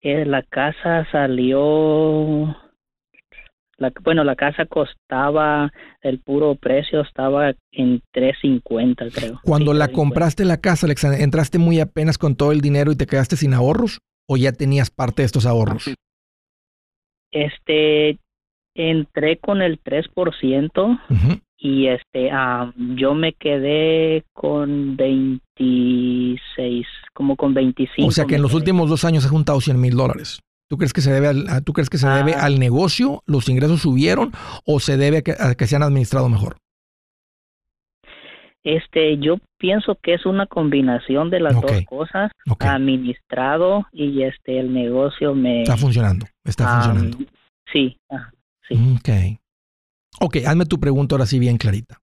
[0.00, 2.56] eh, la casa salió,
[3.82, 9.40] la, bueno, la casa costaba, el puro precio estaba en 350 creo.
[9.44, 13.06] Cuando la compraste la casa, Alexander, ¿entraste muy apenas con todo el dinero y te
[13.06, 13.98] quedaste sin ahorros?
[14.28, 15.92] ¿O ya tenías parte de estos ahorros?
[17.32, 18.18] Este,
[18.74, 21.00] entré con el 3%
[21.58, 22.30] y este
[22.96, 28.08] yo me quedé con 26, como con 25.
[28.08, 30.40] O sea que en los últimos dos años has juntado 100 mil dólares.
[30.72, 32.46] ¿Tú crees que se debe al, ¿tú crees que se debe ah.
[32.46, 33.22] al negocio?
[33.26, 34.32] ¿Los ingresos subieron
[34.64, 36.56] o se debe a que, se han administrado mejor?
[38.64, 44.72] Este, yo pienso que es una combinación de las dos cosas, administrado y este el
[44.72, 47.18] negocio me está funcionando, está funcionando.
[47.70, 47.98] Sí,
[48.66, 48.96] sí.
[48.96, 49.40] Ok.
[50.20, 51.98] Ok, hazme tu pregunta ahora sí bien clarita.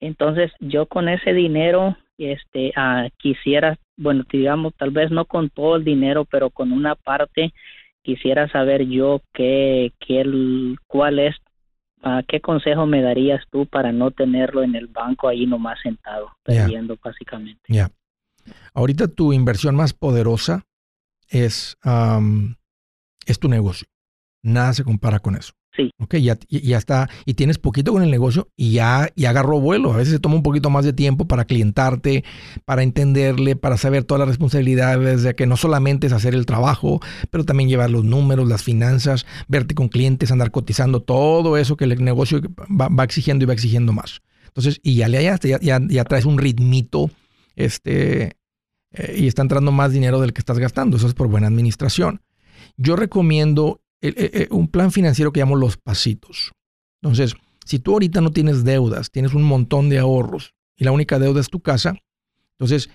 [0.00, 5.76] Entonces, yo con ese dinero, este, ah, quisiera, bueno, digamos, tal vez no con todo
[5.76, 7.52] el dinero, pero con una parte,
[8.02, 10.24] quisiera saber yo qué, qué
[10.86, 11.36] cuál es,
[12.04, 16.30] uh, qué consejo me darías tú para no tenerlo en el banco ahí nomás sentado,
[16.42, 17.62] perdiendo básicamente.
[17.68, 17.90] Ya.
[18.74, 20.66] Ahorita tu inversión más poderosa
[21.28, 21.76] es,
[23.24, 23.86] es tu negocio.
[24.42, 25.52] Nada se compara con eso.
[25.74, 25.90] Sí.
[25.98, 29.94] Ok, ya, ya está, y tienes poquito con el negocio y ya, ya agarró vuelo.
[29.94, 32.24] A veces se toma un poquito más de tiempo para clientarte,
[32.66, 37.00] para entenderle, para saber todas las responsabilidades de que no solamente es hacer el trabajo,
[37.30, 41.84] pero también llevar los números, las finanzas, verte con clientes, andar cotizando, todo eso que
[41.84, 44.20] el negocio va, exigiendo y va exigiendo más.
[44.48, 47.10] Entonces, y ya le hallaste, ya, ya, traes un ritmito,
[47.56, 48.36] este,
[48.92, 50.98] eh, y está entrando más dinero del que estás gastando.
[50.98, 52.20] Eso es por buena administración.
[52.76, 56.52] Yo recomiendo eh, un plan financiero que llamo los pasitos.
[57.02, 57.34] Entonces,
[57.64, 61.40] si tú ahorita no tienes deudas, tienes un montón de ahorros y la única deuda
[61.40, 61.94] es tu casa,
[62.58, 62.90] entonces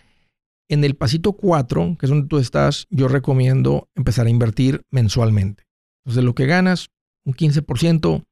[0.69, 5.63] en el pasito 4, que es donde tú estás, yo recomiendo empezar a invertir mensualmente.
[6.03, 6.89] Entonces, lo que ganas,
[7.25, 8.25] un 15%,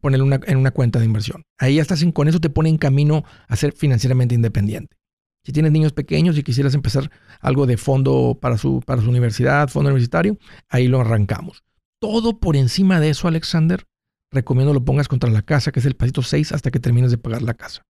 [0.00, 1.44] ponerlo en una cuenta de inversión.
[1.58, 4.96] Ahí ya estás con eso te pone en camino a ser financieramente independiente.
[5.44, 9.68] Si tienes niños pequeños y quisieras empezar algo de fondo para su, para su universidad,
[9.68, 11.64] fondo universitario, ahí lo arrancamos.
[12.00, 13.86] Todo por encima de eso, Alexander,
[14.30, 17.18] recomiendo lo pongas contra la casa, que es el pasito 6, hasta que termines de
[17.18, 17.82] pagar la casa.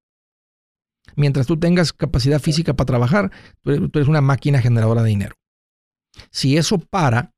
[1.17, 3.31] Mientras tú tengas capacidad física para trabajar,
[3.63, 5.35] tú eres, una máquina generadora de dinero.
[6.31, 7.33] Si eso para,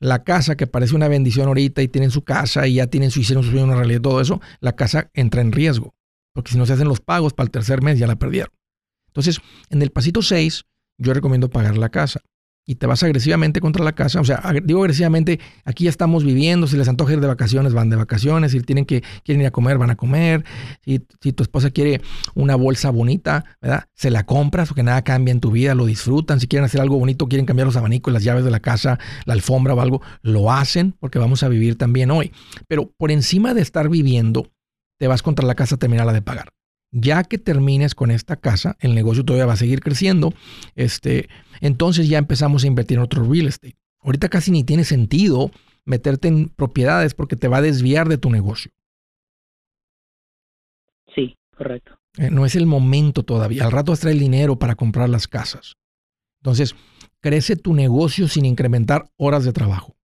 [0.00, 3.20] la casa que parece una bendición ahorita y tienen su casa y ya tienen su
[3.20, 5.94] hicieron su sueño una realidad, todo eso, la casa entra en riesgo.
[6.34, 8.52] Porque si no se hacen los pagos para el tercer mes, ya la perdieron.
[9.18, 10.64] Entonces, en el pasito 6,
[10.96, 12.20] yo recomiendo pagar la casa.
[12.64, 14.20] Y te vas agresivamente contra la casa.
[14.20, 16.68] O sea, digo agresivamente, aquí ya estamos viviendo.
[16.68, 18.52] Si les antoja ir de vacaciones, van de vacaciones.
[18.52, 20.44] Si tienen que, quieren ir a comer, van a comer.
[20.84, 22.00] Si, si tu esposa quiere
[22.34, 23.88] una bolsa bonita, ¿verdad?
[23.94, 26.38] Se la compras porque nada cambia en tu vida, lo disfrutan.
[26.38, 29.32] Si quieren hacer algo bonito, quieren cambiar los abanicos, las llaves de la casa, la
[29.32, 32.30] alfombra o algo, lo hacen porque vamos a vivir también hoy.
[32.68, 34.46] Pero por encima de estar viviendo,
[34.98, 36.50] te vas contra la casa a terminarla de pagar.
[36.90, 40.32] Ya que termines con esta casa, el negocio todavía va a seguir creciendo.
[40.74, 41.28] Este,
[41.60, 43.76] entonces ya empezamos a invertir en otro real estate.
[44.00, 45.50] Ahorita casi ni tiene sentido
[45.84, 48.70] meterte en propiedades porque te va a desviar de tu negocio.
[51.14, 51.98] Sí, correcto.
[52.16, 53.64] Eh, no es el momento todavía.
[53.64, 55.74] Al rato vas a traer el dinero para comprar las casas.
[56.40, 56.74] Entonces,
[57.20, 59.96] crece tu negocio sin incrementar horas de trabajo.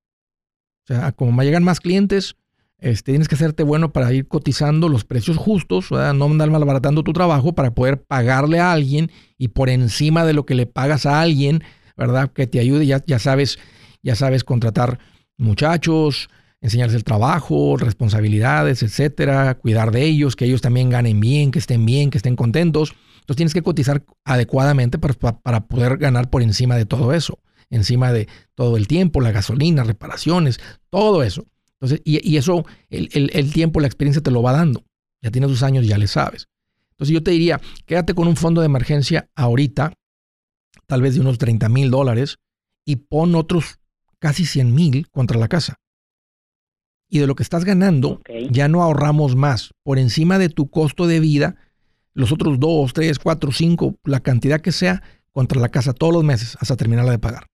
[0.85, 2.37] O sea, como llegan más clientes,
[2.79, 7.13] este, tienes que hacerte bueno para ir cotizando los precios justos, no andar malbaratando tu
[7.13, 11.21] trabajo para poder pagarle a alguien y por encima de lo que le pagas a
[11.21, 11.63] alguien,
[11.97, 12.31] ¿verdad?
[12.33, 13.59] Que te ayude, ya, ya sabes,
[14.03, 14.99] ya sabes contratar
[15.39, 16.29] muchachos,
[16.61, 21.87] enseñarles el trabajo, responsabilidades, etcétera, cuidar de ellos, que ellos también ganen bien, que estén
[21.87, 22.95] bien, que estén contentos.
[23.17, 27.39] Entonces tienes que cotizar adecuadamente para, para poder ganar por encima de todo eso,
[27.71, 30.61] encima de todo el tiempo, la gasolina, reparaciones,
[30.91, 31.47] todo eso.
[31.81, 34.85] Entonces, y, eso, el, el, tiempo, la experiencia te lo va dando.
[35.23, 36.49] Ya tienes tus años, ya le sabes.
[36.91, 39.93] Entonces yo te diría, quédate con un fondo de emergencia ahorita,
[40.87, 42.39] tal vez de unos 30 mil dólares,
[42.85, 43.81] y pon otros
[44.19, 45.81] casi 100 mil contra la casa.
[47.09, 49.73] Y de lo que estás ganando, ya no ahorramos más.
[49.83, 51.57] Por encima de tu costo de vida,
[52.15, 55.03] los otros 2, 3, 4, 5, la cantidad que sea,
[55.35, 57.47] contra la casa todos los meses hasta terminarla de pagar.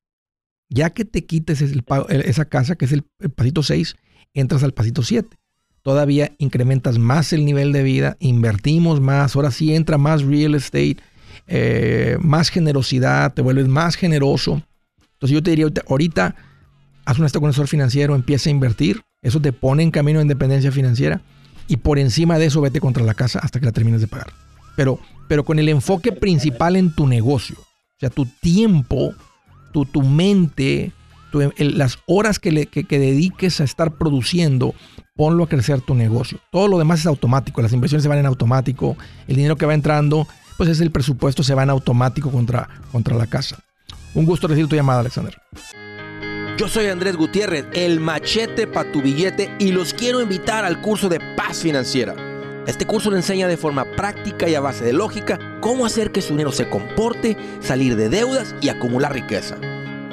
[0.69, 3.05] Ya que te quites esa casa, que es el,
[3.35, 3.97] pasito 6,
[4.35, 5.37] entras al pasito 7.
[5.83, 10.99] Todavía incrementas más el nivel de vida, invertimos más, ahora sí entra más real estate,
[11.47, 14.63] eh, más generosidad, te vuelves más generoso.
[15.15, 16.37] Entonces yo te diría ahorita
[17.05, 21.23] haz un financiero, empieza a invertir, eso te pone en camino de independencia financiera
[21.67, 24.33] y por encima de eso vete contra la casa hasta que la termines de pagar.
[24.77, 29.15] Pero, pero con el enfoque principal en tu negocio, o sea, tu tiempo,
[29.73, 30.93] tu, tu mente,
[31.59, 34.75] las horas que, dediques a estar produciendo,
[35.17, 36.39] ponlo a crecer tu negocio.
[36.51, 39.75] Todo lo demás es automático, las inversiones se van en automático, el dinero que va
[39.75, 43.59] entrando, pues es el presupuesto, se va en automático contra, contra la casa.
[44.15, 45.37] Un gusto recibir tu llamada, Alexander.
[46.59, 51.09] Yo soy Andrés Gutiérrez, el machete para tu billete y los quiero invitar al curso
[51.09, 52.15] de paz financiera.
[52.67, 56.21] Este curso le enseña de forma práctica y a base de lógica cómo hacer que
[56.21, 59.57] su dinero se comporte, salir de deudas y acumular riqueza.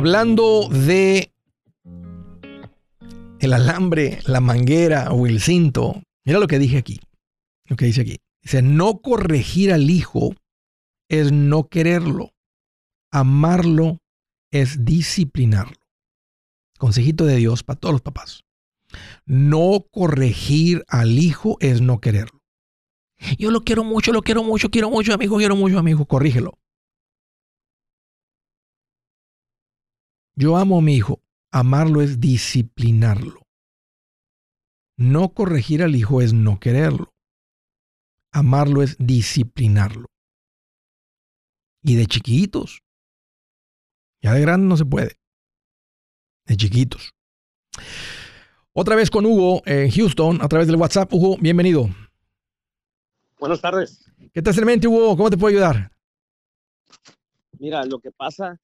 [0.00, 1.30] Hablando de
[3.38, 7.00] el alambre, la manguera o el cinto, mira lo que dije aquí.
[7.66, 8.16] Lo que dice aquí.
[8.42, 10.34] Dice, no corregir al hijo
[11.10, 12.30] es no quererlo.
[13.12, 13.98] Amarlo
[14.50, 15.76] es disciplinarlo.
[16.78, 18.44] Consejito de Dios para todos los papás.
[19.26, 22.40] No corregir al hijo es no quererlo.
[23.38, 26.06] Yo lo quiero mucho, lo quiero mucho, quiero mucho, amigo, quiero mucho, amigo.
[26.06, 26.54] Corrígelo.
[30.40, 31.20] Yo amo a mi hijo.
[31.52, 33.42] Amarlo es disciplinarlo.
[34.96, 37.12] No corregir al hijo es no quererlo.
[38.32, 40.06] Amarlo es disciplinarlo.
[41.82, 42.82] Y de chiquitos.
[44.22, 45.18] Ya de grande no se puede.
[46.46, 47.12] De chiquitos.
[48.72, 51.12] Otra vez con Hugo en Houston a través del WhatsApp.
[51.12, 51.90] Hugo, bienvenido.
[53.38, 54.10] Buenas tardes.
[54.32, 55.18] ¿Qué tal, mente, Hugo?
[55.18, 55.92] ¿Cómo te puedo ayudar?
[57.58, 58.58] Mira, lo que pasa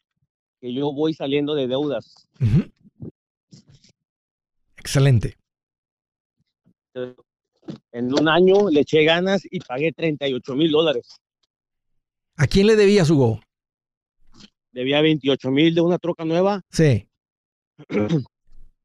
[0.60, 2.26] que yo voy saliendo de deudas.
[4.76, 5.36] Excelente.
[7.92, 11.16] En un año le eché ganas y pagué 38 mil dólares.
[12.36, 13.40] ¿A quién le debías, Hugo?
[14.72, 16.62] Debía 28 mil de una troca nueva.
[16.70, 17.08] Sí.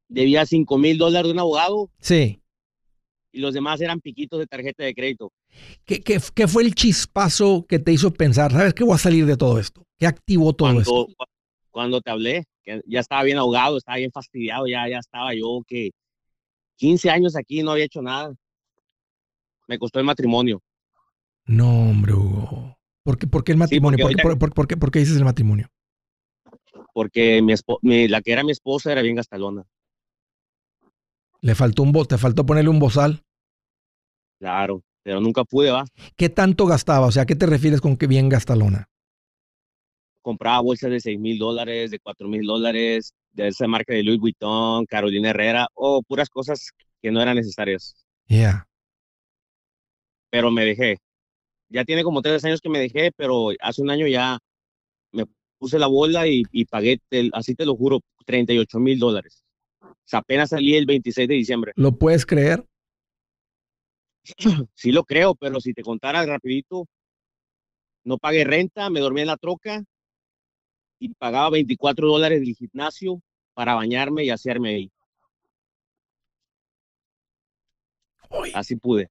[0.08, 1.90] Debía 5 mil dólares de un abogado.
[2.00, 2.42] Sí.
[3.30, 5.32] Y los demás eran piquitos de tarjeta de crédito.
[5.84, 9.24] ¿Qué, qué, qué fue el chispazo que te hizo pensar, sabes que voy a salir
[9.26, 9.86] de todo esto?
[9.98, 11.06] ¿Qué activó todo esto?
[11.72, 15.62] Cuando te hablé, que ya estaba bien ahogado, estaba bien fastidiado, ya, ya estaba yo
[15.66, 15.90] que
[16.76, 18.32] 15 años aquí no había hecho nada.
[19.66, 20.60] Me costó el matrimonio.
[21.46, 22.76] No, hombre, Hugo.
[23.02, 23.98] ¿Por qué, por qué el matrimonio?
[23.98, 25.68] porque ¿Por, qué, por- por qué- por qué dices el matrimonio?
[26.94, 29.64] Porque mi mi- la que era mi esposa era bien gastalona.
[31.40, 33.22] Le faltó un te faltó ponerle un bozal.
[34.38, 35.84] Claro, pero nunca pude, va.
[36.16, 37.06] ¿Qué tanto gastaba?
[37.06, 38.88] O sea, ¿a qué te refieres con que bien gastalona?
[40.22, 44.20] Compraba bolsas de 6 mil dólares, de 4 mil dólares, de esa marca de Louis
[44.20, 46.70] Vuitton, Carolina Herrera, o puras cosas
[47.02, 47.94] que no eran necesarias.
[48.28, 48.66] Yeah.
[50.30, 50.98] Pero me dejé.
[51.68, 54.38] Ya tiene como tres años que me dejé, pero hace un año ya
[55.12, 55.26] me
[55.58, 59.42] puse la bola y, y pagué, te- así te lo juro, 38 mil dólares.
[59.82, 61.72] O sea, apenas salí el 26 de diciembre.
[61.76, 62.64] ¿Lo puedes creer?
[64.74, 66.86] Sí lo creo, pero si te contara rapidito,
[68.04, 69.82] no pagué renta, me dormí en la troca
[71.02, 73.20] y pagaba 24 dólares del gimnasio
[73.54, 74.92] para bañarme y hacerme ahí.
[78.30, 79.10] Uy, Así pude.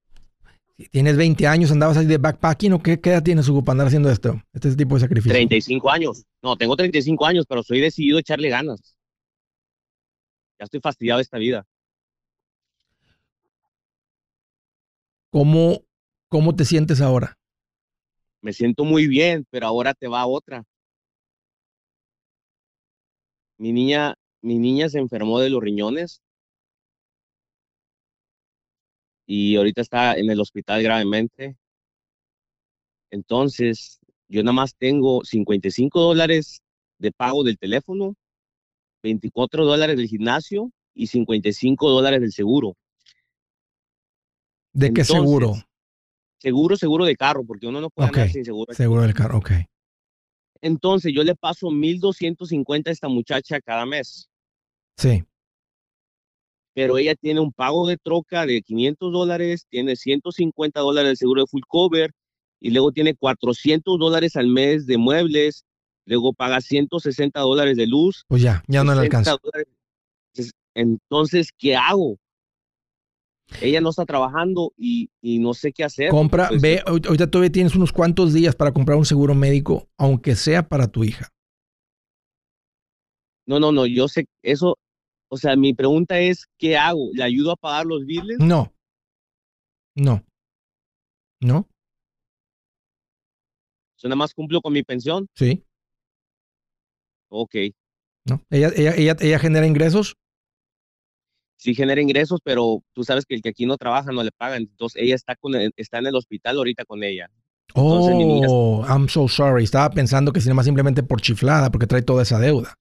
[0.78, 3.74] si tienes 20 años, andabas ahí de backpacking o qué, qué edad tienes, Hugo, para
[3.74, 4.42] andar haciendo esto?
[4.54, 5.32] Este tipo de sacrificio.
[5.32, 6.24] 35 años.
[6.42, 8.96] No, tengo 35 años, pero soy decidido a echarle ganas.
[10.58, 11.66] Ya estoy fastidiado de esta vida.
[15.30, 15.82] ¿Cómo,
[16.28, 17.38] ¿Cómo te sientes ahora?
[18.40, 20.64] Me siento muy bien, pero ahora te va otra.
[23.62, 26.20] Mi niña, mi niña se enfermó de los riñones
[29.24, 31.56] y ahorita está en el hospital gravemente.
[33.12, 36.60] Entonces, yo nada más tengo 55 dólares
[36.98, 38.16] de pago del teléfono,
[39.04, 42.74] 24 dólares del gimnasio y 55 dólares del seguro.
[44.72, 45.54] ¿De qué seguro?
[46.40, 48.74] Seguro, seguro de carro, porque uno no puede andar sin seguro.
[48.74, 49.52] Seguro del carro, ok.
[50.62, 54.28] Entonces, yo le paso 1.250 a esta muchacha cada mes.
[54.96, 55.24] Sí.
[56.74, 61.42] pero ella tiene un pago de troca de 500 dólares, tiene 150 dólares de seguro
[61.42, 62.12] de full cover
[62.60, 65.64] y luego tiene 400 dólares al mes de muebles,
[66.06, 68.24] luego paga 160 dólares de luz.
[68.28, 69.36] Pues ya, ya no le 60 alcanza.
[69.42, 69.68] dólares.
[70.74, 72.16] Entonces, ¿qué hago?
[73.60, 76.10] Ella no está trabajando y, y no sé qué hacer.
[76.10, 80.34] Compra, Pues, ve, ahorita todavía tienes unos cuantos días para comprar un seguro médico, aunque
[80.36, 81.28] sea para tu hija.
[83.46, 84.78] No, no, no, yo sé eso.
[85.28, 87.10] O sea, mi pregunta es, ¿qué hago?
[87.12, 88.38] ¿Le ayudo a pagar los biles?
[88.38, 88.72] No.
[89.94, 90.24] No.
[91.40, 91.68] No.
[93.98, 95.26] ¿Yo nada más cumplo con mi pensión?
[95.34, 95.64] Sí.
[97.28, 97.54] Ok.
[98.28, 98.42] No.
[98.50, 100.16] Ella, ella, ella, ella genera ingresos.
[101.62, 104.62] Sí genera ingresos, pero tú sabes que el que aquí no trabaja no le pagan.
[104.62, 107.30] Entonces ella está, con el- está en el hospital ahorita con ella.
[107.74, 108.14] Entonces,
[108.50, 109.64] Oh, I'm so sorry.
[109.64, 112.74] Estaba pensando que si más simplemente por chiflada, porque trae toda esa deuda.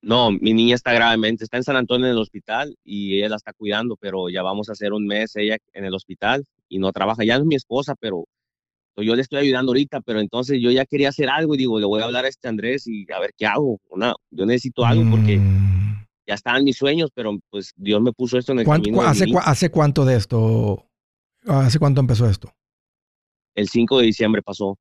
[0.00, 3.36] No, mi niña está gravemente, está en San Antonio en el hospital y ella la
[3.36, 6.92] está cuidando, pero ya vamos a hacer un mes ella en el hospital y no
[6.92, 7.24] trabaja.
[7.24, 8.24] Ya no es mi esposa, pero
[8.96, 11.86] yo le estoy ayudando ahorita, pero entonces yo ya quería hacer algo y digo, le
[11.86, 13.78] voy a hablar a este Andrés y a ver qué hago.
[13.90, 15.83] Una, yo necesito algo porque Mm.
[16.26, 19.02] Ya estaban mis sueños, pero pues Dios me puso esto en el ¿Cuánto- camino.
[19.02, 19.38] de hace, niña.
[19.40, 20.86] cua- ¿Hace cuánto de esto?
[21.46, 22.52] ¿Hace cuánto empezó esto?
[23.54, 24.78] El 5 de diciembre pasó,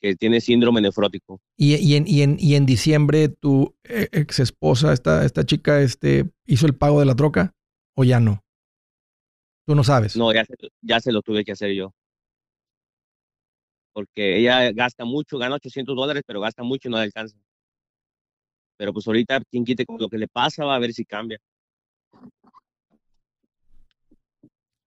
[0.00, 1.40] que tiene síndrome nefrótico.
[1.56, 5.80] Y, y en, y, en, y en diciembre tu eh, ex esposa, esta, esta chica,
[5.82, 7.52] este, hizo el pago de la troca
[7.94, 8.42] o ya no?
[9.66, 10.16] Tú no sabes.
[10.16, 11.92] No, ya se, ya se lo tuve que hacer yo.
[13.92, 17.36] Porque ella gasta mucho, gana 800 dólares, pero gasta mucho y no le alcanza.
[18.82, 21.38] Pero pues ahorita, quien quite con lo que le pasa, va a ver si cambia.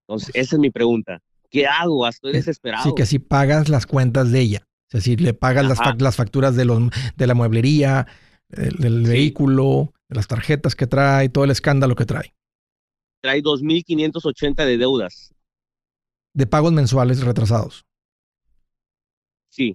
[0.02, 1.20] Entonces, esa es mi pregunta.
[1.50, 2.06] ¿Qué hago?
[2.06, 2.84] Estoy Que- desesperado.
[2.84, 4.68] Sí, que si pagas las cuentas de ella.
[4.89, 6.82] Sea, si le pagas las, fac- las facturas de, los,
[7.16, 8.06] de la mueblería,
[8.50, 9.12] del, del Sí.
[9.14, 12.34] vehículo, de las tarjetas que trae, todo el escándalo que trae.
[13.22, 15.34] Trae 2.580 de deudas.
[16.34, 17.86] De pagos mensuales retrasados.
[19.48, 19.74] Sí,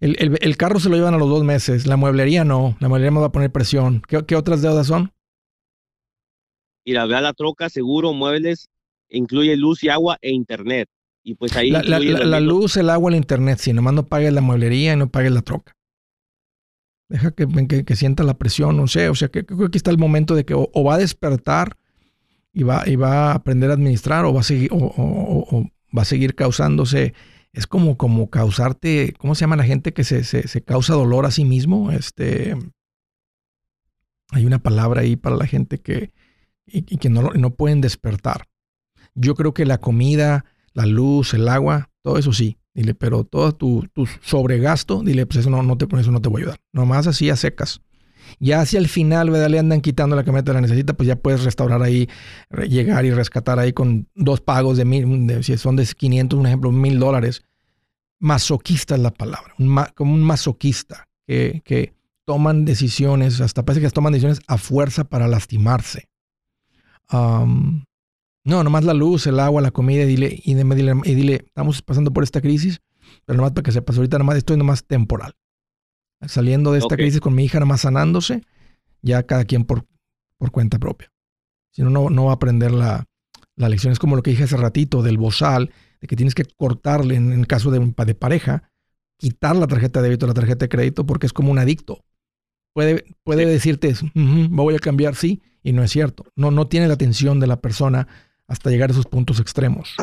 [0.00, 1.86] El, el- el carro se lo llevan a los dos meses.
[1.86, 2.76] La mueblería no.
[2.80, 4.02] La mueblería me va a poner presión.
[4.08, 5.12] ¿Qué, qué otras deudas son?
[6.84, 8.68] ir a ver la troca, seguro, muebles,
[9.08, 10.88] incluye luz y agua e internet.
[11.24, 13.58] Y pues ahí La, la- la- luz, el agua, el internet.
[13.58, 15.72] Si nomás no pagues la mueblería y no pagues la troca.
[17.08, 19.08] Deja que, que, que sienta la presión, no sé.
[19.08, 20.98] O sea, que creo que aquí está el momento de que o, o va a
[20.98, 21.76] despertar
[22.52, 25.56] y va, y va a aprender a administrar o va a seguir, o, o- o-
[25.58, 25.64] o
[25.96, 27.14] va a seguir causándose.
[27.56, 31.30] Es como, como causarte, ¿cómo se llama la gente que se, se, causa dolor a
[31.30, 31.90] sí mismo?
[31.90, 32.54] Este,
[34.30, 36.12] hay una palabra ahí para la gente que,
[36.66, 38.46] y, que no, no pueden despertar.
[39.14, 40.44] Yo creo que la comida,
[40.74, 42.58] la luz, el agua, todo eso sí.
[42.74, 46.28] Dile, pero todo tu, tu sobregasto, dile, pues eso no, no te, eso no te
[46.28, 46.60] voy a ayudar.
[46.74, 47.80] Nomás así a secas.
[48.38, 49.48] Ya hacia el final, ¿verdad?
[49.48, 52.08] Le andan quitando la camioneta, la necesita, pues ya puedes restaurar ahí,
[52.68, 56.72] llegar y rescatar ahí con dos pagos de mil, si son de 500, un ejemplo,
[56.72, 57.42] mil dólares.
[58.18, 59.54] Masoquista es la palabra,
[59.94, 61.96] como un masoquista que, que
[62.26, 66.08] toman decisiones, hasta parece que toman decisiones a fuerza para lastimarse.
[67.12, 67.84] no,
[68.44, 72.12] nomás la luz, el agua, la comida, y dile, y dile, y dile, estamos pasando
[72.12, 72.80] por esta crisis,
[73.24, 75.34] pero nomás para que sepas, ahorita nomás estoy nomás temporal.
[76.26, 78.42] Saliendo de esta crisis con mi hija nomás sanándose,
[79.02, 79.86] ya cada quien por,
[80.38, 81.12] por cuenta propia.
[81.72, 83.04] Si no, no va a aprender la,
[83.54, 83.92] la, lección.
[83.92, 87.32] Es como lo que dije hace ratito del bozal, de que tienes que cortarle en
[87.32, 88.70] el caso de, de pareja,
[89.18, 92.02] quitar la tarjeta de débito, la tarjeta de crédito, porque es como un adicto.
[92.72, 96.24] Puede, puede decirte, voy a cambiar, sí, y no es cierto.
[96.34, 98.06] No, no tiene la atención de la persona
[98.46, 99.96] hasta llegar a esos puntos extremos.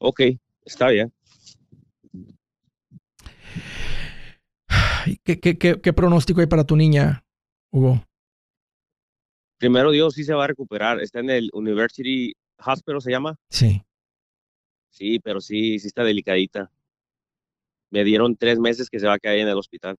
[0.00, 0.20] Ok,
[0.64, 1.12] está bien.
[5.16, 7.24] ¿Qué, qué, pronóstico hay para tu niña,
[7.70, 8.04] Hugo?
[9.58, 11.00] Primero Dios sí se va a recuperar.
[11.00, 12.34] Está en el University
[12.64, 13.36] Hospital, ¿se llama?
[13.48, 13.82] Sí.
[14.90, 16.70] Sí, pero sí, sí está delicadita.
[17.90, 19.96] Me dieron tres meses que se va a caer en el hospital.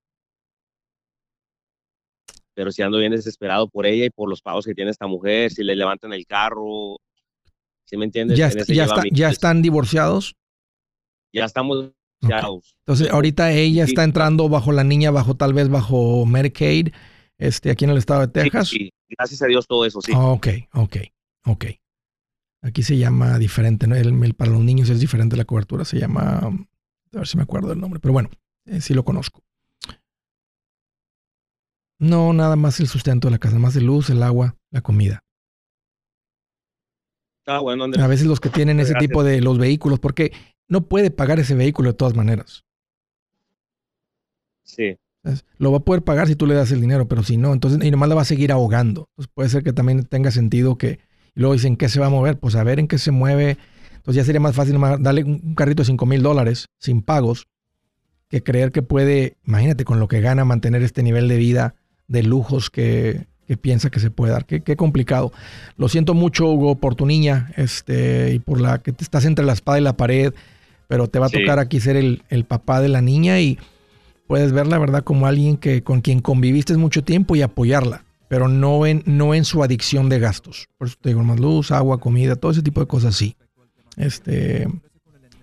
[2.54, 5.50] Pero si ando bien desesperado por ella y por los pagos que tiene esta mujer,
[5.50, 6.98] si le levantan el carro,
[7.84, 8.38] ¿sí me entiendes?
[8.38, 8.50] ¿Ya,
[9.10, 10.34] ya, están divorciados?
[11.32, 11.92] Ya estamos
[12.22, 16.88] entonces, ahorita ella está entrando bajo la niña, bajo tal vez bajo Medicaid,
[17.38, 18.68] este, aquí en el estado de Texas.
[18.68, 20.12] Sí, gracias a Dios todo eso, sí.
[20.14, 20.96] ok, ok,
[21.46, 21.64] ok.
[22.62, 23.96] Aquí se llama diferente, ¿no?
[23.96, 26.50] el, para los niños es diferente la cobertura, se llama, a
[27.12, 28.28] ver si me acuerdo el nombre, pero bueno,
[28.66, 29.42] eh, sí lo conozco.
[31.98, 35.22] No, nada más el sustento de la casa, más de luz, el agua, la comida.
[37.46, 40.32] Ah, bueno, A veces los que tienen ese tipo de los vehículos, porque
[40.70, 42.64] no puede pagar ese vehículo de todas maneras.
[44.62, 44.96] Sí.
[45.58, 47.84] Lo va a poder pagar si tú le das el dinero, pero si no, entonces,
[47.84, 49.08] y nomás la va a seguir ahogando.
[49.10, 51.00] Entonces puede ser que también tenga sentido que,
[51.34, 52.38] y luego dicen, ¿qué se va a mover?
[52.38, 53.58] Pues a ver en qué se mueve.
[53.96, 57.48] Entonces ya sería más fácil darle un carrito de 5 mil dólares sin pagos
[58.28, 61.74] que creer que puede, imagínate, con lo que gana mantener este nivel de vida
[62.06, 64.46] de lujos que, que piensa que se puede dar.
[64.46, 65.32] Qué, qué, complicado.
[65.76, 69.44] Lo siento mucho, Hugo, por tu niña, este, y por la que te estás entre
[69.44, 70.32] la espada y la pared
[70.90, 73.60] pero te va a tocar aquí ser el, papá de la niña y
[74.26, 78.84] puedes verla, ¿verdad?, como alguien que, con quien conviviste mucho tiempo y apoyarla, pero no
[78.86, 80.68] en, no en su adicción de gastos.
[80.78, 83.36] Por eso te digo, más luz, agua, comida, todo ese tipo de cosas sí.
[83.96, 84.66] Este,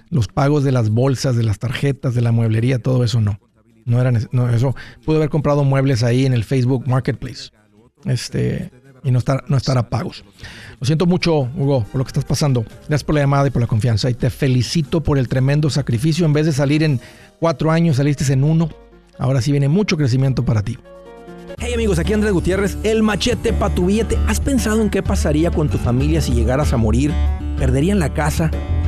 [0.09, 3.39] los pagos de las bolsas, de las tarjetas, de la mueblería, todo eso no.
[3.85, 4.75] No era no, eso.
[5.05, 7.51] Pude haber comprado muebles ahí en el Facebook Marketplace.
[8.03, 8.69] Este,
[9.03, 10.23] y no estar, no estar a pagos.
[10.79, 12.63] Lo siento mucho, Hugo, por lo que estás pasando.
[12.87, 14.09] Gracias por la llamada y por la confianza.
[14.09, 16.25] Y te felicito por el tremendo sacrificio.
[16.25, 16.99] En vez de salir en
[17.39, 18.69] cuatro años, saliste en uno.
[19.19, 20.77] Ahora sí viene mucho crecimiento para ti.
[21.59, 24.17] Hey amigos, aquí Andrés Gutiérrez, el machete para tu billete.
[24.27, 27.11] ¿Has pensado en qué pasaría con tu familia si llegaras a morir?
[27.57, 28.51] ¿Perderían la casa?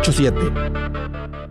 [0.00, 1.47] 987